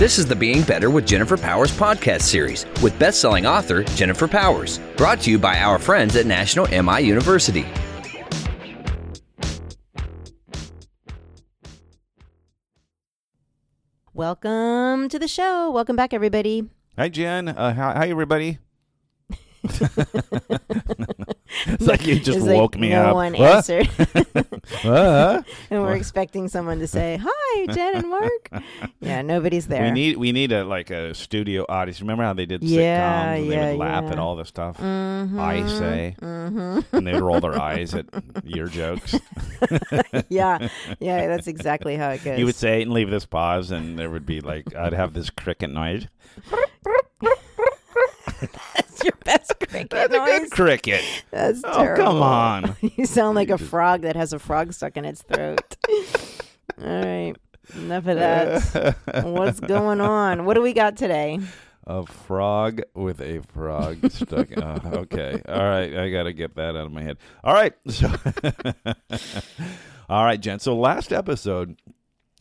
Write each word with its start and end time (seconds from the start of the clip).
This 0.00 0.18
is 0.18 0.24
the 0.24 0.34
Being 0.34 0.62
Better 0.62 0.88
with 0.88 1.06
Jennifer 1.06 1.36
Powers 1.36 1.70
podcast 1.70 2.22
series 2.22 2.64
with 2.82 2.98
best-selling 2.98 3.44
author 3.44 3.84
Jennifer 3.84 4.26
Powers, 4.26 4.80
brought 4.96 5.20
to 5.20 5.30
you 5.30 5.38
by 5.38 5.58
our 5.58 5.78
friends 5.78 6.16
at 6.16 6.24
National 6.24 6.66
MI 6.82 7.02
University. 7.02 7.66
Welcome 14.14 15.10
to 15.10 15.18
the 15.18 15.28
show. 15.28 15.70
Welcome 15.70 15.96
back, 15.96 16.14
everybody. 16.14 16.70
Hi, 16.96 17.10
Jen. 17.10 17.48
Uh, 17.48 17.74
hi, 17.74 17.92
hi, 17.92 18.08
everybody. 18.08 18.58
It's 21.66 21.86
like 21.86 22.06
you 22.06 22.18
just 22.20 22.40
like 22.40 22.56
woke 22.56 22.78
me 22.78 22.90
no 22.90 23.02
up. 23.06 23.14
one 23.14 23.32
What? 23.34 23.56
answered, 23.56 23.88
and 24.84 25.82
we're 25.82 25.94
expecting 25.96 26.48
someone 26.48 26.78
to 26.78 26.86
say, 26.86 27.18
"Hi, 27.22 27.66
Jen 27.66 27.96
and 27.96 28.08
Mark." 28.08 28.50
Yeah, 29.00 29.22
nobody's 29.22 29.66
there. 29.66 29.84
We 29.84 29.90
need 29.90 30.16
we 30.16 30.32
need 30.32 30.52
a 30.52 30.64
like 30.64 30.90
a 30.90 31.14
studio 31.14 31.66
audience. 31.68 32.00
Remember 32.00 32.24
how 32.24 32.32
they 32.32 32.46
did 32.46 32.62
Yeah, 32.62 33.34
sitcoms 33.34 33.38
and 33.38 33.46
yeah, 33.46 33.64
they 33.66 33.70
would 33.72 33.80
laugh 33.80 34.04
yeah. 34.04 34.12
at 34.12 34.18
all 34.18 34.36
the 34.36 34.44
stuff 34.44 34.76
Mhm, 34.78 35.38
I 35.40 35.66
say, 35.68 36.16
mhm. 36.20 36.84
and 36.92 37.06
they'd 37.06 37.20
roll 37.20 37.40
their 37.40 37.60
eyes 37.60 37.94
at 37.94 38.06
your 38.44 38.66
jokes. 38.68 39.14
yeah, 40.28 40.68
yeah, 41.00 41.26
that's 41.26 41.46
exactly 41.46 41.96
how 41.96 42.10
it 42.10 42.24
goes. 42.24 42.38
You 42.38 42.46
would 42.46 42.54
say 42.54 42.82
and 42.82 42.92
leave 42.92 43.10
this 43.10 43.26
pause, 43.26 43.70
and 43.70 43.98
there 43.98 44.10
would 44.10 44.26
be 44.26 44.40
like 44.40 44.74
I'd 44.74 44.92
have 44.92 45.12
this 45.12 45.30
cricket 45.30 45.70
noise. 45.70 46.06
That's 49.00 49.04
your 49.04 49.18
best 49.24 49.54
cricket 49.58 49.90
That's 49.90 50.14
a 50.14 50.18
good 50.18 50.50
cricket. 50.50 51.02
That's 51.30 51.62
Oh, 51.64 51.78
terrible. 51.82 52.04
come 52.04 52.22
on. 52.22 52.76
you 52.96 53.06
sound 53.06 53.34
like 53.36 53.50
a 53.50 53.58
frog 53.58 54.02
that 54.02 54.16
has 54.16 54.32
a 54.32 54.38
frog 54.38 54.72
stuck 54.72 54.96
in 54.96 55.04
its 55.04 55.22
throat. 55.22 55.76
All 56.82 56.86
right, 56.86 57.34
enough 57.74 58.06
of 58.06 58.16
that. 58.18 58.96
What's 59.24 59.60
going 59.60 60.00
on? 60.00 60.44
What 60.46 60.54
do 60.54 60.62
we 60.62 60.72
got 60.72 60.96
today? 60.96 61.38
A 61.86 62.06
frog 62.06 62.82
with 62.94 63.20
a 63.20 63.40
frog 63.54 64.10
stuck. 64.10 64.56
Uh, 64.56 64.78
okay. 64.84 65.42
All 65.48 65.58
right. 65.62 65.94
I 65.96 66.10
got 66.10 66.24
to 66.24 66.32
get 66.32 66.54
that 66.56 66.70
out 66.76 66.86
of 66.86 66.92
my 66.92 67.02
head. 67.02 67.18
All 67.42 67.52
right. 67.54 67.72
So, 67.88 68.10
all 70.08 70.24
right, 70.24 70.40
Jen. 70.40 70.58
So 70.60 70.76
last 70.76 71.12
episode, 71.12 71.76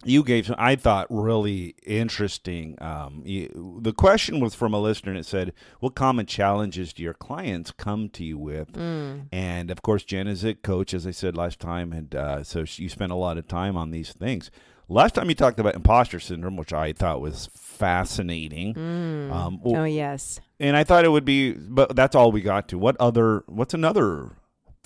you 0.05 0.23
gave 0.23 0.45
some, 0.47 0.55
I 0.57 0.75
thought, 0.75 1.07
really 1.09 1.75
interesting. 1.85 2.77
Um, 2.81 3.21
you, 3.25 3.79
the 3.81 3.93
question 3.93 4.39
was 4.39 4.55
from 4.55 4.73
a 4.73 4.79
listener, 4.79 5.11
and 5.11 5.19
it 5.19 5.25
said, 5.25 5.53
What 5.79 5.95
common 5.95 6.25
challenges 6.25 6.93
do 6.93 7.03
your 7.03 7.13
clients 7.13 7.71
come 7.71 8.09
to 8.09 8.23
you 8.23 8.37
with? 8.37 8.71
Mm. 8.71 9.27
And 9.31 9.69
of 9.69 9.81
course, 9.81 10.03
Jen 10.03 10.27
is 10.27 10.43
a 10.43 10.53
coach, 10.53 10.93
as 10.93 11.05
I 11.05 11.11
said 11.11 11.35
last 11.35 11.59
time, 11.59 11.91
and 11.91 12.15
uh, 12.15 12.43
so 12.43 12.63
she, 12.65 12.83
you 12.83 12.89
spent 12.89 13.11
a 13.11 13.15
lot 13.15 13.37
of 13.37 13.47
time 13.47 13.75
on 13.75 13.91
these 13.91 14.13
things. 14.13 14.51
Last 14.87 15.15
time 15.15 15.29
you 15.29 15.35
talked 15.35 15.59
about 15.59 15.75
imposter 15.75 16.19
syndrome, 16.19 16.57
which 16.57 16.73
I 16.73 16.93
thought 16.93 17.21
was 17.21 17.49
fascinating. 17.53 18.73
Mm. 18.73 19.31
Um, 19.31 19.59
well- 19.61 19.81
oh 19.81 19.85
yes. 19.85 20.39
And 20.61 20.75
I 20.75 20.83
thought 20.83 21.05
it 21.05 21.09
would 21.09 21.25
be, 21.25 21.53
but 21.53 21.95
that's 21.95 22.15
all 22.15 22.31
we 22.31 22.41
got 22.41 22.67
to. 22.69 22.77
What 22.77 22.97
other? 22.99 23.43
What's 23.47 23.73
another 23.73 24.31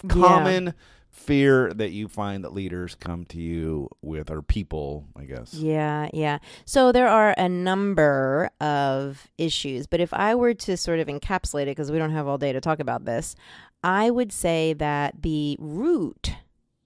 common 0.08 0.74
fear 1.14 1.72
that 1.74 1.92
you 1.92 2.08
find 2.08 2.44
that 2.44 2.54
leaders 2.54 2.96
come 2.96 3.24
to 3.26 3.38
you 3.38 3.88
with, 4.02 4.32
or 4.32 4.42
people, 4.42 5.06
I 5.16 5.26
guess? 5.26 5.54
Yeah, 5.54 6.10
yeah. 6.12 6.40
So 6.66 6.92
there 6.92 7.08
are 7.08 7.36
a 7.38 7.48
number 7.48 8.50
of 8.60 9.28
issues, 9.38 9.86
but 9.88 10.02
if 10.02 10.12
I 10.14 10.34
were 10.34 10.56
to 10.56 10.76
sort 10.76 11.00
of 11.00 11.08
encapsulate 11.08 11.64
it, 11.64 11.68
because 11.68 11.92
we 11.92 12.00
don't 12.00 12.12
have 12.12 12.28
all 12.28 12.40
day 12.40 12.52
to 12.52 12.60
talk 12.60 12.80
about 12.80 13.06
this, 13.06 13.36
I 13.84 14.10
would 14.10 14.34
say 14.34 14.74
that 14.74 15.22
the 15.22 15.56
root 15.60 16.34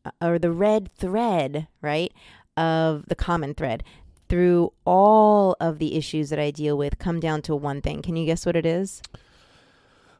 uh, 0.03 0.11
or 0.21 0.37
the 0.37 0.51
red 0.51 0.91
thread, 0.91 1.67
right, 1.81 2.11
of 2.57 3.05
the 3.07 3.15
common 3.15 3.53
thread 3.53 3.83
through 4.27 4.73
all 4.85 5.55
of 5.61 5.79
the 5.79 5.95
issues 5.95 6.29
that 6.31 6.39
I 6.39 6.51
deal 6.51 6.77
with 6.77 6.99
come 6.99 7.21
down 7.21 7.41
to 7.43 7.55
one 7.55 7.81
thing. 7.81 8.01
Can 8.01 8.17
you 8.17 8.25
guess 8.25 8.45
what 8.45 8.57
it 8.57 8.65
is? 8.65 9.01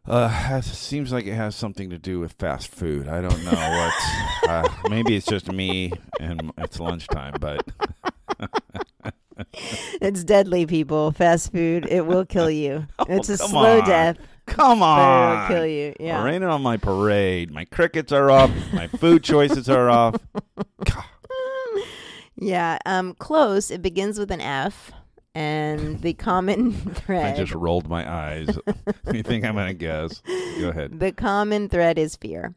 Uh, 0.07 0.31
it 0.57 0.63
seems 0.63 1.11
like 1.11 1.25
it 1.25 1.33
has 1.35 1.53
something 1.55 1.89
to 1.89 1.97
do 1.97 2.19
with 2.19 2.31
fast 2.33 2.69
food. 2.69 3.07
I 3.09 3.19
don't 3.21 3.43
know 3.43 3.51
what. 3.51 3.93
uh, 4.49 4.69
maybe 4.89 5.15
it's 5.17 5.25
just 5.25 5.51
me 5.51 5.91
and 6.19 6.51
it's 6.57 6.79
lunchtime, 6.79 7.35
but 7.39 7.65
It's 10.01 10.23
deadly, 10.23 10.65
people. 10.65 11.11
Fast 11.11 11.51
food, 11.51 11.85
it 11.89 12.05
will 12.07 12.25
kill 12.25 12.49
you. 12.49 12.87
it's 13.07 13.29
a 13.29 13.33
Oh, 13.33 13.47
slow 13.47 13.79
on. 13.81 13.85
death, 13.87 14.17
come 14.47 14.81
on. 14.81 15.35
it'll 15.43 15.47
kill 15.57 15.65
you. 15.67 15.93
Yeah. 15.99 16.23
Raining 16.23 16.47
on 16.49 16.61
my 16.63 16.77
parade. 16.77 17.51
My 17.51 17.65
crickets 17.65 18.11
are 18.11 18.31
off. 18.31 18.49
my 18.73 18.87
food 18.87 19.23
choices 19.23 19.69
are 19.69 19.89
off. 19.89 20.15
Yeah, 22.39 22.77
um, 22.85 23.15
close. 23.15 23.71
It 23.71 23.81
begins 23.81 24.19
with 24.19 24.29
an 24.31 24.41
F, 24.41 24.91
and 25.37 26.01
the 26.01 26.13
common 26.13 26.71
thread. 26.95 27.33
I 27.33 27.37
just 27.37 27.53
rolled 27.53 27.87
my 27.87 28.09
eyes. 28.11 28.57
you 29.13 29.23
think 29.23 29.45
I'm 29.45 29.55
gonna 29.55 29.73
guess? 29.73 30.21
Go 30.59 30.69
ahead. 30.69 30.99
the 30.99 31.11
common 31.11 31.69
thread 31.69 31.97
is 31.99 32.15
fear. 32.15 32.55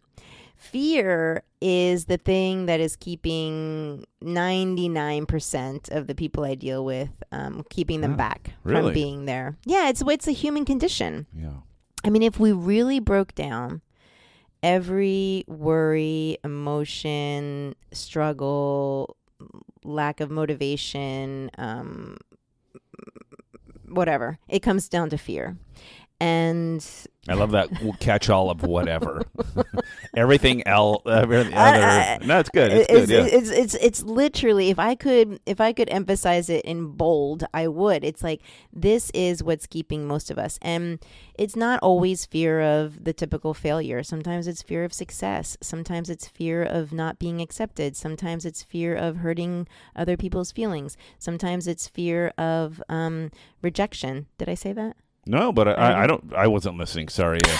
Fear 0.56 1.42
is 1.62 2.04
the 2.04 2.18
thing 2.18 2.66
that 2.66 2.80
is 2.80 2.94
keeping 2.96 4.04
99% 4.22 5.90
of 5.90 6.06
the 6.06 6.14
people 6.14 6.44
I 6.44 6.54
deal 6.54 6.84
with, 6.84 7.10
um, 7.32 7.64
keeping 7.70 8.00
them 8.02 8.12
Ah, 8.14 8.16
back 8.16 8.50
really? 8.64 8.82
from 8.88 8.94
being 8.94 9.24
there. 9.24 9.56
Yeah, 9.64 9.88
it's 9.88 10.02
it's 10.06 10.28
a 10.28 10.32
human 10.32 10.64
condition. 10.64 11.26
Yeah. 11.34 11.60
I 12.04 12.10
mean, 12.10 12.22
if 12.22 12.38
we 12.38 12.52
really 12.52 13.00
broke 13.00 13.34
down 13.34 13.80
every 14.62 15.44
worry, 15.46 16.36
emotion, 16.44 17.74
struggle, 17.92 19.16
lack 19.84 20.20
of 20.20 20.30
motivation, 20.30 21.50
um, 21.58 22.16
whatever, 23.88 24.38
it 24.48 24.60
comes 24.60 24.88
down 24.88 25.10
to 25.10 25.18
fear. 25.18 25.56
And 26.20 26.86
I 27.28 27.34
love 27.34 27.52
that 27.52 27.70
catch-all 28.00 28.50
of 28.50 28.62
whatever. 28.62 29.22
Everything 30.16 30.66
else, 30.66 31.02
everything 31.06 31.54
I- 31.54 32.14
other. 32.16 32.26
No, 32.26 32.38
it's 32.40 32.48
good. 32.50 32.72
It's, 32.72 32.92
it's, 32.92 33.06
good. 33.06 33.30
Yeah. 33.30 33.38
it's 33.38 33.50
it's 33.50 33.74
it's 33.74 34.02
literally 34.02 34.68
if 34.70 34.78
I 34.78 34.94
could 34.94 35.38
if 35.46 35.60
I 35.60 35.72
could 35.72 35.88
emphasize 35.90 36.50
it 36.50 36.64
in 36.64 36.88
bold, 36.88 37.44
I 37.54 37.68
would. 37.68 38.04
It's 38.04 38.22
like 38.22 38.42
this 38.72 39.10
is 39.14 39.42
what's 39.42 39.66
keeping 39.66 40.06
most 40.06 40.30
of 40.30 40.38
us. 40.38 40.58
And 40.62 40.98
it's 41.34 41.56
not 41.56 41.78
always 41.80 42.26
fear 42.26 42.60
of 42.60 43.04
the 43.04 43.12
typical 43.12 43.54
failure. 43.54 44.02
Sometimes 44.02 44.46
it's 44.48 44.62
fear 44.62 44.84
of 44.84 44.92
success. 44.92 45.56
Sometimes 45.62 46.10
it's 46.10 46.26
fear 46.26 46.62
of 46.62 46.92
not 46.92 47.18
being 47.18 47.40
accepted. 47.40 47.96
Sometimes 47.96 48.44
it's 48.44 48.62
fear 48.62 48.94
of 48.96 49.18
hurting 49.18 49.68
other 49.94 50.16
people's 50.16 50.52
feelings. 50.52 50.96
Sometimes 51.18 51.66
it's 51.68 51.86
fear 51.86 52.32
of 52.36 52.82
um, 52.88 53.30
rejection. 53.62 54.26
Did 54.38 54.48
I 54.48 54.54
say 54.54 54.72
that? 54.72 54.96
No, 55.26 55.52
but 55.52 55.68
I, 55.68 55.72
I 55.72 56.02
I, 56.02 56.06
don't. 56.06 56.34
I 56.34 56.46
wasn't 56.46 56.78
listening. 56.78 57.08
Sorry. 57.08 57.40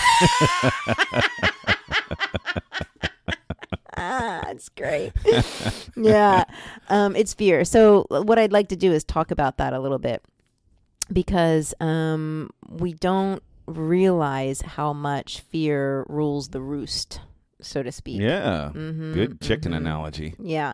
ah, 3.97 4.41
it's 4.49 4.69
great. 4.69 5.11
yeah, 5.95 6.43
um, 6.89 7.15
it's 7.15 7.33
fear. 7.33 7.65
So 7.65 8.05
what 8.09 8.39
I'd 8.39 8.51
like 8.51 8.69
to 8.69 8.75
do 8.75 8.91
is 8.91 9.03
talk 9.03 9.31
about 9.31 9.57
that 9.57 9.73
a 9.73 9.79
little 9.79 9.99
bit 9.99 10.23
because 11.11 11.73
um, 11.79 12.49
we 12.69 12.93
don't 12.93 13.41
realize 13.67 14.61
how 14.61 14.93
much 14.93 15.39
fear 15.41 16.05
rules 16.09 16.49
the 16.49 16.61
roost, 16.61 17.21
so 17.61 17.83
to 17.83 17.91
speak. 17.91 18.19
yeah. 18.21 18.71
Mhm, 18.73 19.13
Good 19.13 19.41
chicken 19.41 19.71
mhm. 19.73 19.77
analogy. 19.77 20.35
Yeah. 20.39 20.73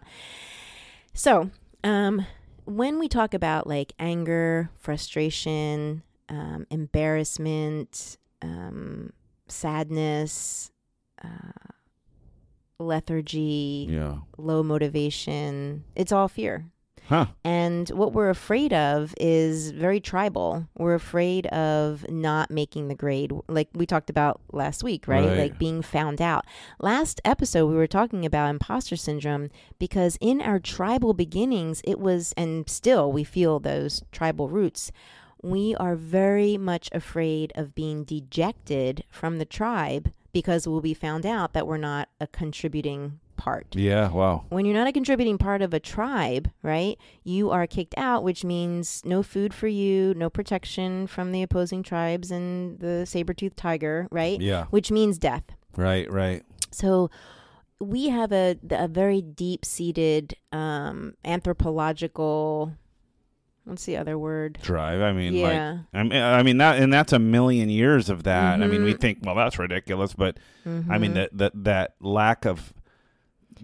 So, 1.14 1.50
um, 1.84 2.26
when 2.66 3.00
we 3.00 3.08
talk 3.08 3.34
about 3.34 3.66
like 3.68 3.94
anger, 4.00 4.70
frustration, 4.80 6.04
um, 6.30 6.66
embarrassment, 6.70 8.18
um, 8.42 9.12
sadness, 9.48 10.72
uh, 11.24 11.28
lethargy, 12.80 13.88
Yeah. 13.90 14.18
low 14.38 14.64
motivation, 14.64 15.84
it's 15.96 16.12
all 16.12 16.28
fear. 16.28 16.66
Huh. 17.10 17.28
And 17.46 17.88
what 17.92 18.12
we're 18.12 18.30
afraid 18.30 18.74
of 18.74 19.14
is 19.18 19.72
very 19.72 20.02
tribal. 20.02 20.68
We're 20.78 20.94
afraid 20.94 21.48
of 21.48 22.06
not 22.10 22.52
making 22.52 22.90
the 22.90 22.96
grade, 22.96 23.32
like 23.48 23.70
we 23.74 23.86
talked 23.86 24.10
about 24.10 24.42
last 24.52 24.84
week, 24.84 25.08
right? 25.08 25.26
Right. 25.26 25.38
Like 25.38 25.58
being 25.58 25.82
found 25.82 26.22
out. 26.22 26.44
Last 26.82 27.22
episode, 27.24 27.68
we 27.68 27.76
were 27.76 27.88
talking 27.88 28.26
about 28.26 28.50
imposter 28.50 28.98
syndrome 28.98 29.50
because 29.80 30.18
in 30.20 30.42
our 30.42 30.60
tribal 30.60 31.14
beginnings, 31.14 31.82
it 31.86 31.98
was, 31.98 32.34
and 32.36 32.70
still 32.70 33.10
we 33.10 33.24
feel 33.24 33.62
those 33.62 34.04
tribal 34.12 34.50
roots. 34.50 34.92
We 35.42 35.76
are 35.76 35.96
very 35.96 36.58
much 36.58 36.90
afraid 36.92 37.52
of 37.56 37.76
being 37.76 38.04
dejected 38.04 39.04
from 39.10 39.38
the 39.38 39.46
tribe 39.46 40.12
because 40.34 40.68
we'll 40.68 40.82
be 40.82 40.94
found 40.94 41.26
out 41.26 41.54
that 41.54 41.68
we're 41.68 41.78
not 41.78 42.10
a 42.20 42.28
contributing 42.28 43.20
part 43.38 43.68
Yeah. 43.76 44.10
Wow. 44.10 44.46
when 44.50 44.66
you're 44.66 44.74
not 44.74 44.88
a 44.88 44.92
contributing 44.92 45.38
part 45.38 45.62
of 45.62 45.72
a 45.74 45.80
tribe, 45.80 46.50
right, 46.64 46.98
you 47.24 47.52
are 47.52 47.68
kicked 47.68 47.94
out, 47.96 48.24
which 48.24 48.44
means 48.44 49.04
no 49.06 49.22
food 49.22 49.54
for 49.54 49.68
you, 49.68 50.14
no 50.16 50.28
protection 50.30 51.06
from 51.06 51.32
the 51.32 51.44
opposing 51.44 51.84
tribes 51.84 52.32
and 52.32 52.80
the 52.80 53.06
saber-toothed 53.06 53.56
tiger, 53.56 54.08
right? 54.12 54.42
Yeah. 54.42 54.66
Which 54.72 54.90
means 54.92 55.20
death. 55.20 55.44
Right. 55.76 56.12
Right. 56.12 56.44
So 56.72 57.12
we 57.80 58.10
have 58.10 58.32
a, 58.32 58.58
a 58.72 58.88
very 58.88 59.22
deep-seated 59.22 60.36
um, 60.52 61.14
anthropological 61.24 62.74
what's 63.68 63.86
the 63.86 63.98
other 63.98 64.18
word? 64.18 64.58
drive. 64.62 65.02
I 65.02 65.12
mean, 65.14 65.34
Yeah. 65.34 65.72
like, 65.72 65.80
I 65.94 66.04
mean, 66.04 66.14
I 66.24 66.44
mean 66.44 66.58
that, 66.58 66.78
and 66.82 66.92
that's 66.92 67.14
a 67.14 67.20
million 67.20 67.70
years 67.70 68.10
of 68.10 68.24
that. 68.24 68.62
I 68.62 68.68
mean, 68.68 68.84
we 68.84 68.94
Mhm. 68.94 69.00
think, 69.00 69.18
well, 69.24 69.36
that's 69.36 69.60
ridiculous, 69.60 70.14
but 70.14 70.38
I 70.66 70.98
mean, 70.98 71.12
Mhm. 71.12 71.16
that 71.16 71.38
that 71.38 71.64
that 71.64 71.96
lack 72.02 72.46
of 72.46 72.74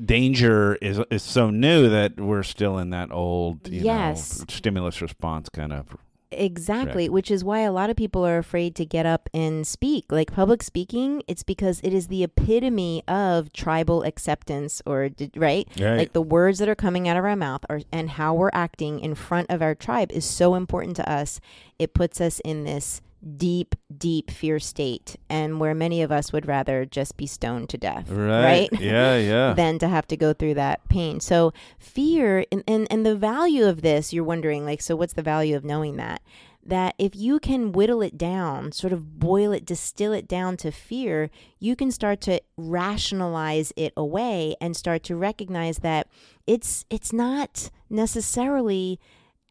danger 0.04 0.76
is 0.82 1.00
is 1.12 1.22
so 1.24 1.50
new 1.50 1.90
that 1.90 2.20
we're 2.20 2.44
still 2.44 2.78
in 2.78 2.90
that 2.92 3.12
old, 3.12 3.68
you 3.68 3.82
Yes. 3.84 4.40
know, 4.40 4.46
stimulus 4.50 5.02
response 5.02 5.50
kind 5.50 5.72
of. 5.74 5.96
Exactly, 6.38 7.10
which 7.10 7.32
is 7.32 7.44
why 7.44 7.60
a 7.60 7.72
lot 7.72 7.90
of 7.90 7.96
people 7.96 8.26
are 8.26 8.38
afraid 8.38 8.76
to 8.76 8.86
get 8.86 9.06
up 9.06 9.30
and 9.34 9.66
speak. 9.66 10.12
Like 10.12 10.32
public 10.32 10.64
speaking, 10.64 11.24
it's 11.28 11.44
because 11.44 11.80
it 11.84 11.94
is 11.94 12.08
the 12.08 12.24
epitome 12.24 13.04
of 13.08 13.52
tribal 13.54 14.04
acceptance, 14.04 14.82
or 14.86 15.10
right? 15.36 15.68
Right. 15.80 15.98
Like 15.98 16.14
the 16.14 16.22
words 16.22 16.60
that 16.60 16.70
are 16.70 16.76
coming 16.76 17.08
out 17.08 17.18
of 17.18 17.26
our 17.26 17.36
mouth 17.36 17.66
are, 17.70 17.82
and 17.92 18.12
how 18.12 18.34
we're 18.34 18.52
acting 18.54 19.00
in 19.00 19.16
front 19.16 19.50
of 19.50 19.62
our 19.62 19.76
tribe 19.76 20.12
is 20.12 20.26
so 20.26 20.56
important 20.56 20.96
to 20.98 21.12
us. 21.12 21.40
It 21.80 21.94
puts 21.94 22.22
us 22.22 22.40
in 22.42 22.64
this 22.64 23.02
deep, 23.38 23.76
deep 23.96 24.30
fear 24.30 24.60
state, 24.60 25.16
and 25.30 25.60
where 25.60 25.74
many 25.74 26.02
of 26.02 26.12
us 26.12 26.34
would 26.34 26.48
rather 26.48 26.86
just 26.86 27.18
be 27.18 27.26
stoned 27.26 27.70
to 27.70 27.78
death, 27.78 28.10
right? 28.10 28.70
Yeah. 28.80 29.18
Yeah. 29.18 29.54
than 29.58 29.80
to 29.80 29.88
have 29.88 30.08
to 30.08 30.18
go 30.18 30.34
through 30.34 30.56
that 30.56 30.88
pain. 30.90 31.20
So 31.20 31.54
fear 31.80 32.46
and, 32.52 32.64
and 32.68 32.88
and 32.90 33.06
the 33.06 33.16
value 33.16 33.66
of 33.66 33.82
this, 33.82 34.14
you're 34.14 34.24
wondering 34.24 34.66
like 34.66 34.82
so 34.82 34.96
what's 34.96 35.14
the 35.14 35.22
value 35.22 35.56
of 35.56 35.64
knowing 35.64 35.96
that? 35.98 36.22
That 36.66 36.96
if 36.98 37.14
you 37.14 37.40
can 37.40 37.74
whittle 37.74 38.02
it 38.02 38.18
down, 38.18 38.72
sort 38.72 38.94
of 38.94 39.20
boil 39.20 39.52
it, 39.52 39.66
distill 39.66 40.14
it 40.14 40.30
down 40.30 40.56
to 40.58 40.72
fear, 40.72 41.30
you 41.60 41.76
can 41.76 41.92
start 41.92 42.22
to 42.22 42.40
rationalize 42.56 43.74
it 43.76 43.92
away 43.98 44.56
and 44.62 44.76
start 44.76 45.04
to 45.04 45.16
recognize 45.18 45.80
that 45.80 46.08
it's 46.48 46.86
it's 46.90 47.12
not 47.12 47.70
necessarily 47.90 49.00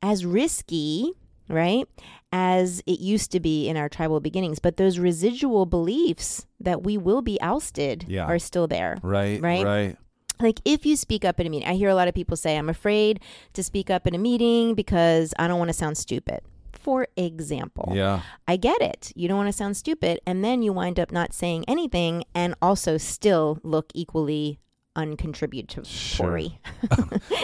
as 0.03 0.25
risky, 0.27 1.13
right? 1.49 1.87
As 2.33 2.83
it 2.87 3.01
used 3.01 3.31
to 3.33 3.41
be 3.41 3.69
in 3.69 3.77
our 3.77 3.89
tribal 3.89 4.21
beginnings, 4.21 4.59
but 4.59 4.77
those 4.77 4.99
residual 4.99 5.67
beliefs 5.67 6.47
that 6.61 6.83
we 6.83 6.97
will 6.97 7.23
be 7.23 7.41
ousted 7.41 8.05
Yeah. 8.09 8.25
are 8.25 8.39
still 8.39 8.67
there 8.67 8.97
right. 9.03 9.41
right? 9.43 9.65
Right. 9.65 9.97
like 10.41 10.61
if 10.65 10.87
you 10.87 10.97
speak 10.97 11.25
up 11.25 11.39
in 11.41 11.47
a 11.47 11.51
meeting 11.51 11.69
i 11.69 11.75
hear 11.75 11.89
a 11.91 11.95
lot 11.95 12.09
of 12.09 12.15
people 12.15 12.37
say 12.37 12.57
i'm 12.57 12.69
afraid 12.69 13.21
to 13.53 13.63
speak 13.63 13.91
up 13.91 14.07
in 14.07 14.15
a 14.15 14.19
meeting 14.19 14.75
because 14.75 15.35
i 15.39 15.47
don't 15.47 15.59
want 15.59 15.69
to 15.69 15.73
sound 15.75 15.97
stupid 15.99 16.41
for 16.73 17.07
example 17.17 17.93
Yeah. 17.95 18.23
i 18.49 18.57
get 18.57 18.81
it 18.81 19.13
you 19.15 19.29
don't 19.29 19.37
want 19.37 19.49
to 19.49 19.53
sound 19.53 19.77
stupid 19.77 20.21
and 20.27 20.43
then 20.45 20.63
you 20.63 20.73
wind 20.73 20.99
up 20.99 21.13
not 21.13 21.35
saying 21.35 21.65
anything 21.69 22.25
and 22.35 22.55
also 22.63 22.97
still 22.97 23.59
look 23.63 23.87
equally 23.95 24.59
uncontributory 24.97 26.59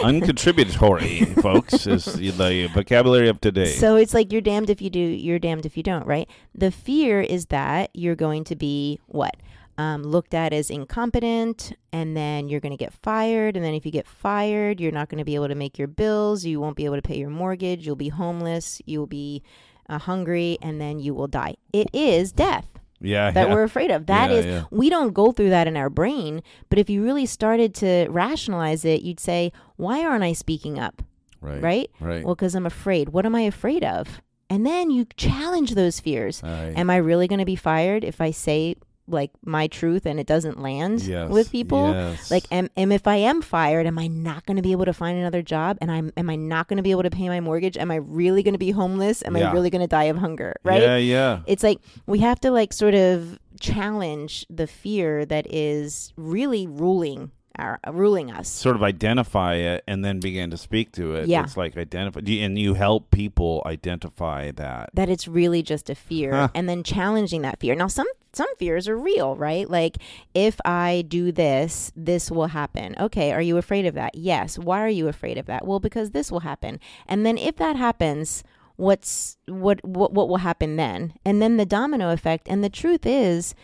Uncontributory, 0.03 1.41
folks, 1.41 1.87
is 1.87 2.05
the 2.13 2.69
vocabulary 2.73 3.27
of 3.27 3.41
today. 3.41 3.73
So 3.73 3.95
it's 3.95 4.13
like 4.13 4.31
you're 4.31 4.41
damned 4.41 4.69
if 4.69 4.81
you 4.81 4.89
do, 4.89 4.99
you're 4.99 5.39
damned 5.39 5.65
if 5.65 5.75
you 5.75 5.83
don't, 5.83 6.05
right? 6.05 6.29
The 6.53 6.71
fear 6.71 7.21
is 7.21 7.47
that 7.47 7.89
you're 7.93 8.15
going 8.15 8.43
to 8.45 8.55
be 8.55 8.99
what? 9.07 9.35
Um, 9.77 10.03
looked 10.03 10.33
at 10.33 10.51
as 10.51 10.69
incompetent, 10.69 11.71
and 11.93 12.15
then 12.15 12.49
you're 12.49 12.59
going 12.59 12.73
to 12.73 12.77
get 12.77 12.93
fired. 12.93 13.55
And 13.55 13.63
then 13.63 13.73
if 13.73 13.85
you 13.85 13.93
get 13.93 14.05
fired, 14.05 14.81
you're 14.81 14.91
not 14.91 15.07
going 15.07 15.19
to 15.19 15.23
be 15.23 15.35
able 15.35 15.47
to 15.47 15.55
make 15.55 15.79
your 15.79 15.87
bills. 15.87 16.43
You 16.43 16.59
won't 16.59 16.75
be 16.75 16.83
able 16.83 16.97
to 16.97 17.01
pay 17.01 17.17
your 17.17 17.29
mortgage. 17.29 17.85
You'll 17.85 17.95
be 17.95 18.09
homeless. 18.09 18.81
You'll 18.85 19.07
be 19.07 19.41
uh, 19.87 19.97
hungry, 19.97 20.57
and 20.61 20.81
then 20.81 20.99
you 20.99 21.13
will 21.13 21.27
die. 21.27 21.55
It 21.71 21.87
is 21.93 22.33
death 22.33 22.78
yeah. 23.01 23.31
that 23.31 23.47
yeah. 23.47 23.53
we're 23.53 23.63
afraid 23.63 23.91
of. 23.91 24.05
That 24.07 24.29
Yeah, 24.29 24.35
is, 24.37 24.45
yeah. 24.45 24.63
we 24.71 24.89
don't 24.89 25.13
go 25.13 25.31
through 25.31 25.49
that 25.49 25.67
in 25.67 25.77
our 25.77 25.89
brain. 25.89 26.41
But 26.69 26.79
if 26.79 26.89
you 26.89 27.03
really 27.03 27.25
started 27.25 27.73
to 27.75 28.07
rationalize 28.09 28.85
it, 28.85 29.01
you'd 29.01 29.19
say, 29.19 29.51
why 29.77 30.03
aren't 30.05 30.23
I 30.23 30.33
speaking 30.33 30.79
up? 30.79 31.01
right. 31.41 31.61
right? 31.61 31.91
Right. 31.99 32.23
Well, 32.23 32.35
because 32.35 32.55
I'm 32.55 32.65
afraid. 32.65 33.09
What 33.09 33.25
am 33.25 33.35
I 33.35 33.41
afraid 33.41 33.83
of? 33.83 34.21
And 34.49 34.65
then 34.65 34.89
you 34.89 35.05
challenge 35.15 35.75
those 35.75 35.99
fears. 35.99 36.41
Right. 36.43 36.73
Am 36.75 36.89
I 36.89 36.97
really 36.97 37.27
going 37.27 37.39
to 37.39 37.45
be 37.45 37.55
fired 37.55 38.03
if 38.03 38.19
I 38.19 38.31
say 38.31 38.75
like 39.09 39.31
my 39.45 39.67
truth 39.67 40.05
and 40.05 40.19
it 40.19 40.27
doesn't 40.27 40.59
land 40.59 41.01
Yes, 41.01 41.29
with 41.29 41.51
people? 41.51 41.91
yes. 41.91 42.29
Like, 42.31 42.45
am, 42.51 42.69
am 42.77 42.91
if 42.91 43.07
I 43.07 43.15
am 43.17 43.41
fired, 43.41 43.85
am 43.87 43.97
I 43.99 44.07
not 44.07 44.45
going 44.45 44.57
to 44.57 44.63
be 44.63 44.71
able 44.71 44.85
to 44.85 44.93
find 44.93 45.17
another 45.17 45.41
job? 45.41 45.77
And 45.81 45.91
I'm 45.91 46.11
am 46.17 46.29
I 46.29 46.35
not 46.35 46.67
going 46.67 46.77
to 46.77 46.83
be 46.83 46.91
able 46.91 47.03
to 47.03 47.09
pay 47.09 47.27
my 47.29 47.39
mortgage? 47.39 47.77
Am 47.77 47.91
I 47.91 47.95
really 47.95 48.43
going 48.43 48.53
to 48.53 48.59
be 48.59 48.71
homeless? 48.71 49.23
Am 49.25 49.35
Yeah. 49.35 49.49
I 49.49 49.53
really 49.53 49.69
going 49.69 49.81
to 49.81 49.87
die 49.87 50.05
of 50.05 50.17
hunger? 50.17 50.55
Right? 50.63 50.81
Yeah. 50.81 50.97
Yeah. 50.97 51.39
It's 51.47 51.63
like 51.63 51.79
we 52.05 52.19
have 52.19 52.39
to 52.41 52.51
like 52.51 52.71
sort 52.73 52.93
of 52.95 53.39
challenge 53.59 54.45
the 54.49 54.67
fear 54.67 55.25
that 55.25 55.45
is 55.53 56.13
really 56.15 56.65
ruling 56.67 57.31
our 57.59 57.79
ruling 57.91 58.31
us. 58.31 58.47
sort 58.47 58.75
of 58.75 58.83
identify 58.83 59.55
it 59.55 59.83
and 59.87 60.03
then 60.03 60.19
begin 60.19 60.49
to 60.51 60.57
speak 60.57 60.91
to 60.93 61.13
it. 61.15 61.27
Yeah. 61.27 61.43
It's 61.43 61.57
like 61.57 61.77
identify, 61.77 62.21
and 62.21 62.57
you 62.57 62.73
help 62.73 63.11
people 63.11 63.61
identify 63.65 64.51
that. 64.51 64.89
that 64.93 65.09
it's 65.09 65.27
really 65.27 65.61
just 65.61 65.89
a 65.89 65.95
fear 65.95 66.31
Huh. 66.33 66.47
and 66.55 66.67
then 66.69 66.83
challenging 66.83 67.41
that 67.43 67.59
fear. 67.59 67.75
Now 67.75 67.87
some 67.87 68.07
some 68.33 68.47
fears 68.57 68.87
are 68.87 68.97
real, 68.97 69.35
right? 69.35 69.69
Like 69.69 69.97
if 70.33 70.55
I 70.63 71.03
do 71.07 71.31
this, 71.31 71.91
this 71.95 72.29
will 72.31 72.47
happen. 72.47 72.95
Okay, 72.99 73.31
are 73.31 73.41
you 73.41 73.57
afraid 73.57 73.85
of 73.85 73.95
that? 73.95 74.15
Yes. 74.15 74.57
Why 74.57 74.81
are 74.81 74.89
you 74.89 75.07
afraid 75.07 75.37
of 75.37 75.47
that? 75.47 75.65
Well, 75.65 75.79
because 75.79 76.11
this 76.11 76.31
will 76.31 76.41
happen. 76.41 76.79
And 77.07 77.25
then 77.25 77.37
if 77.37 77.55
that 77.57 77.75
happens, 77.75 78.43
what's 78.75 79.37
what 79.47 79.83
what 79.83 80.13
what 80.13 80.29
will 80.29 80.37
happen 80.37 80.75
then? 80.75 81.13
And 81.25 81.41
then 81.41 81.57
the 81.57 81.65
domino 81.65 82.11
effect 82.11 82.47
and 82.47 82.63
the 82.63 82.69
truth 82.69 83.05
is 83.05 83.55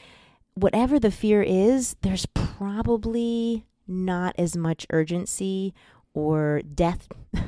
whatever 0.55 0.99
the 0.99 1.11
fear 1.11 1.43
is, 1.43 1.95
there's 2.01 2.25
probably 2.25 3.65
not 3.87 4.35
as 4.37 4.55
much 4.57 4.85
urgency 4.89 5.73
or 6.13 6.61
death 6.73 7.07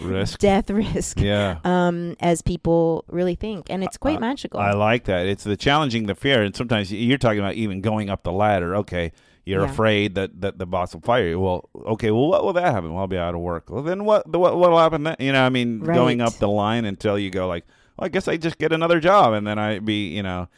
Risk. 0.00 0.38
death 0.40 0.70
risk 0.70 1.20
Yeah. 1.20 1.58
um, 1.64 2.16
as 2.20 2.42
people 2.42 3.04
really 3.08 3.34
think, 3.36 3.68
and 3.70 3.82
it's 3.84 3.96
quite 3.96 4.16
I- 4.16 4.20
magical. 4.20 4.60
I 4.60 4.72
like 4.72 5.04
that. 5.04 5.26
It's 5.26 5.44
the 5.44 5.56
challenging 5.56 6.06
the 6.06 6.14
fear, 6.14 6.42
and 6.42 6.54
sometimes 6.54 6.92
you're 6.92 7.18
talking 7.18 7.38
about 7.38 7.54
even 7.54 7.80
going 7.80 8.10
up 8.10 8.22
the 8.24 8.32
ladder. 8.32 8.74
Okay, 8.76 9.12
you're 9.44 9.64
Yeah. 9.64 9.70
afraid 9.70 10.14
that, 10.16 10.40
that 10.40 10.58
the 10.58 10.66
boss 10.66 10.94
will 10.94 11.00
fire 11.02 11.28
you. 11.28 11.38
Well, 11.40 11.68
okay, 11.86 12.10
well, 12.10 12.26
what 12.28 12.44
will 12.44 12.52
that 12.54 12.72
happen? 12.72 12.90
Well, 12.92 13.00
I'll 13.02 13.06
be 13.06 13.16
out 13.18 13.34
of 13.34 13.40
work. 13.40 13.70
Well, 13.70 13.82
then 13.82 14.04
what? 14.04 14.28
What 14.28 14.56
will 14.58 14.78
happen? 14.78 15.04
Then? 15.04 15.16
You 15.18 15.32
know, 15.32 15.44
I 15.44 15.48
mean, 15.48 15.78
going 15.80 16.20
up 16.20 16.34
the 16.34 16.48
line 16.48 16.84
until 16.84 17.18
you 17.18 17.30
go 17.30 17.46
like, 17.46 17.64
well, 17.96 18.06
I 18.06 18.08
guess 18.08 18.26
I 18.26 18.36
just 18.36 18.58
get 18.58 18.72
another 18.72 18.98
job, 19.00 19.32
and 19.32 19.46
then 19.46 19.58
I 19.58 19.78
be, 19.78 20.08
you 20.08 20.22
know, 20.22 20.48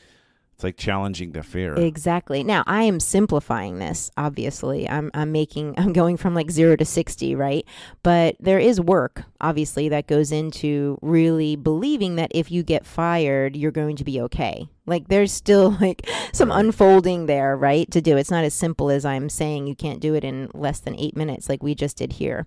it's 0.57 0.65
like 0.65 0.79
challenging 0.79 1.33
the 1.33 1.43
fear. 1.43 1.75
Exactly. 1.75 2.43
Now 2.43 2.65
I 2.67 2.85
am 2.85 2.99
simplifying 2.99 3.79
this. 3.79 4.11
Obviously, 4.17 4.89
I'm 4.89 5.11
I'm 5.13 5.31
making 5.31 5.75
I'm 5.79 5.93
going 5.93 6.17
from 6.17 6.35
like 6.35 6.51
zero 6.51 6.77
to 6.77 6.85
sixty, 6.87 7.35
right? 7.35 7.67
But 8.03 8.37
there 8.41 8.59
is 8.59 8.81
work, 8.81 9.25
obviously, 9.39 9.91
that 9.91 10.07
goes 10.07 10.33
into 10.33 10.99
really 11.03 11.57
believing 11.57 12.17
that 12.17 12.33
if 12.35 12.51
you 12.51 12.63
get 12.63 12.87
fired, 12.87 13.55
you're 13.55 13.71
going 13.71 13.97
to 13.97 14.05
be 14.05 14.19
okay. 14.23 14.67
Like 14.87 15.09
there's 15.09 15.31
still 15.31 15.73
like 15.81 16.09
some 16.33 16.49
Right. 16.49 16.61
unfolding 16.65 17.27
there, 17.27 17.55
right? 17.55 17.91
To 17.91 18.01
do. 18.01 18.17
It's 18.17 18.31
not 18.31 18.45
as 18.45 18.55
simple 18.55 18.89
as 18.89 19.05
I'm 19.05 19.29
saying. 19.29 19.67
You 19.67 19.75
can't 19.77 20.01
do 20.01 20.15
it 20.15 20.25
in 20.25 20.49
less 20.55 20.81
than 20.81 20.99
eight 20.99 21.19
minutes, 21.19 21.51
like 21.51 21.63
we 21.63 21.75
just 21.75 21.99
did 21.99 22.15
here. 22.15 22.47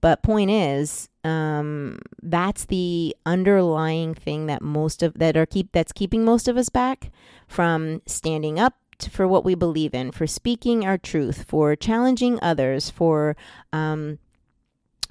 But 0.00 0.22
point 0.22 0.52
is, 0.52 1.08
um, 1.28 1.98
that's 2.22 2.64
the 2.64 3.14
underlying 3.26 4.14
thing 4.14 4.46
that 4.46 4.62
most 4.62 5.02
of 5.02 5.14
that 5.14 5.36
are 5.36 5.44
keep 5.44 5.72
that's 5.72 5.92
keeping 5.92 6.24
most 6.24 6.48
of 6.48 6.56
us 6.56 6.70
back 6.70 7.10
from 7.46 8.00
standing 8.06 8.58
up 8.58 8.74
to, 9.00 9.10
for 9.10 9.28
what 9.28 9.44
we 9.44 9.54
believe 9.54 9.94
in, 9.94 10.10
for 10.10 10.26
speaking 10.26 10.86
our 10.86 10.96
truth, 10.96 11.44
for 11.46 11.76
challenging 11.76 12.38
others, 12.40 12.88
for 12.88 13.36
um, 13.74 14.18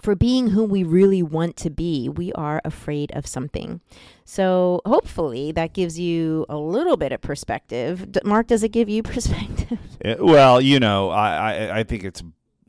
for 0.02 0.16
being 0.16 0.50
who 0.50 0.64
we 0.64 0.84
really 0.84 1.22
want 1.22 1.56
to 1.58 1.70
be. 1.70 2.10
We 2.10 2.32
are 2.34 2.62
afraid 2.66 3.12
of 3.12 3.28
something. 3.28 3.82
So 4.26 4.82
hopefully 4.86 5.52
that 5.52 5.74
gives 5.74 6.00
you 6.00 6.46
a 6.50 6.58
little 6.58 6.98
bit 6.98 7.12
of 7.12 7.22
perspective. 7.22 8.12
D- 8.12 8.22
Mark, 8.24 8.48
does 8.48 8.64
it 8.64 8.70
give 8.70 8.90
you 8.90 9.04
perspective? 9.16 9.80
Uh, 10.04 10.16
well, 10.20 10.60
you 10.62 10.80
know, 10.80 11.10
I, 11.10 11.30
I 11.30 11.78
I 11.80 11.84
think 11.84 12.04
it's 12.04 12.24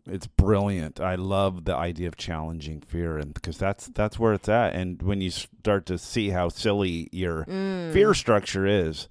it's 0.08 0.26
brilliant. 0.26 1.00
I 1.00 1.14
love 1.16 1.64
the 1.64 1.74
idea 1.74 2.08
of 2.08 2.16
challenging 2.16 2.80
fear, 2.80 3.18
and 3.18 3.32
because 3.34 3.58
that's 3.58 3.86
that's 3.88 4.18
where 4.18 4.32
it's 4.32 4.48
at. 4.48 4.74
And 4.74 5.02
when 5.02 5.20
you 5.20 5.30
start 5.30 5.86
to 5.86 5.98
see 5.98 6.30
how 6.30 6.48
silly 6.48 7.08
your 7.12 7.44
Mm. 7.44 7.92
fear 7.92 8.14
structure 8.14 8.66
is, 8.66 9.08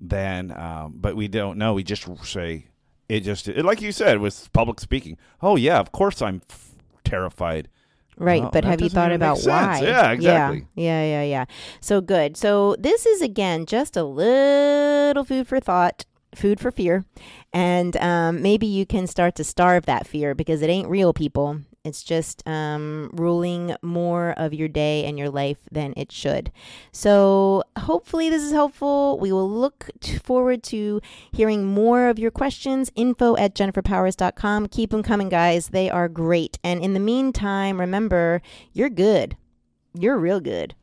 then 0.00 0.50
um, 0.58 0.94
but 0.96 1.16
we 1.16 1.28
don't 1.28 1.58
know. 1.58 1.74
We 1.74 1.82
just 1.82 2.06
say 2.26 2.66
it. 3.08 3.20
Just 3.20 3.48
it, 3.48 3.64
like 3.64 3.80
you 3.80 3.92
said 3.92 4.18
with 4.18 4.52
public 4.52 4.80
speaking. 4.80 5.16
Oh 5.42 5.56
yeah, 5.56 5.78
of 5.78 5.92
course 5.92 6.20
I'm 6.22 6.42
f- 6.50 6.72
terrified. 7.04 7.68
Right, 8.16 8.42
Well, 8.42 8.50
but 8.52 8.64
have 8.66 8.82
you 8.82 8.90
thought 8.90 9.12
about 9.12 9.38
why? 9.44 9.80
Yeah, 9.82 10.10
exactly. 10.10 10.66
Yeah, 10.74 11.02
yeah, 11.02 11.04
yeah, 11.04 11.22
yeah. 11.22 11.44
So 11.80 12.02
good. 12.02 12.36
So 12.36 12.76
this 12.78 13.06
is 13.06 13.22
again 13.22 13.64
just 13.64 13.96
a 13.96 14.04
little 14.04 15.24
food 15.24 15.48
for 15.48 15.58
thought, 15.58 16.04
food 16.34 16.60
for 16.60 16.70
fear, 16.70 17.04
and 17.52 17.96
um, 17.96 18.42
maybe 18.42 18.66
you 18.66 18.86
can 18.86 19.06
start 19.06 19.34
to 19.36 19.44
starve 19.44 19.86
that 19.86 20.06
fear 20.06 20.34
because 20.34 20.62
it 20.62 20.70
ain't 20.70 20.88
real, 20.88 21.12
people. 21.12 21.60
It's 21.82 22.02
just 22.02 22.46
um, 22.46 23.10
ruling 23.14 23.74
more 23.82 24.32
of 24.36 24.52
your 24.52 24.68
day 24.68 25.06
and 25.06 25.18
your 25.18 25.30
life 25.30 25.58
than 25.72 25.94
it 25.96 26.12
should. 26.12 26.52
So 26.92 27.62
hopefully 27.78 28.28
this 28.28 28.42
is 28.42 28.52
helpful. 28.52 29.18
We 29.18 29.32
will 29.32 29.48
look 29.48 29.90
forward 30.22 30.62
to 30.64 31.00
hearing 31.32 31.64
more 31.64 32.08
of 32.08 32.18
your 32.18 32.30
questions. 32.30 32.92
Info 32.96 33.34
at 33.38 33.54
jenniferpowers.com. 33.54 34.68
Keep 34.68 34.90
them 34.90 35.02
coming, 35.02 35.30
guys. 35.30 35.68
They 35.68 35.88
are 35.88 36.08
great. 36.08 36.58
And 36.62 36.82
in 36.82 36.92
the 36.92 37.00
meantime, 37.00 37.80
remember, 37.80 38.42
you're 38.74 38.90
good. 38.90 39.36
You're 39.94 40.18
real 40.18 40.40
good. 40.40 40.74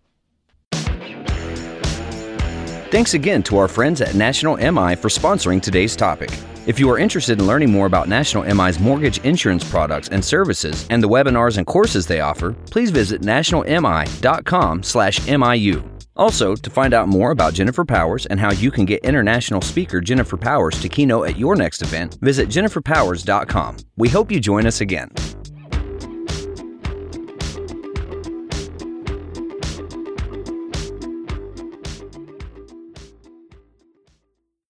Thanks 2.89 3.15
again 3.15 3.43
to 3.43 3.57
our 3.57 3.67
friends 3.67 3.99
at 3.99 4.15
National 4.15 4.55
MI 4.55 4.95
for 4.95 5.09
sponsoring 5.09 5.61
today's 5.61 5.93
topic. 5.93 6.29
If 6.65 6.79
you 6.79 6.89
are 6.89 6.97
interested 6.97 7.37
in 7.37 7.45
learning 7.45 7.69
more 7.69 7.85
about 7.85 8.07
National 8.07 8.45
MI's 8.45 8.79
mortgage 8.79 9.17
insurance 9.25 9.69
products 9.69 10.07
and 10.07 10.23
services 10.23 10.87
and 10.89 11.03
the 11.03 11.09
webinars 11.09 11.57
and 11.57 11.67
courses 11.67 12.07
they 12.07 12.21
offer, 12.21 12.53
please 12.71 12.89
visit 12.89 13.21
nationalmi.com/miu. 13.21 15.83
Also, 16.15 16.55
to 16.55 16.69
find 16.69 16.93
out 16.93 17.09
more 17.09 17.31
about 17.31 17.53
Jennifer 17.53 17.83
Powers 17.83 18.25
and 18.27 18.39
how 18.39 18.53
you 18.53 18.71
can 18.71 18.85
get 18.85 19.03
international 19.03 19.61
speaker 19.61 19.99
Jennifer 19.99 20.37
Powers 20.37 20.79
to 20.79 20.87
keynote 20.87 21.27
at 21.27 21.37
your 21.37 21.57
next 21.57 21.81
event, 21.81 22.17
visit 22.21 22.47
jenniferpowers.com. 22.47 23.75
We 23.97 24.07
hope 24.07 24.31
you 24.31 24.39
join 24.39 24.65
us 24.65 24.79
again. 24.79 25.09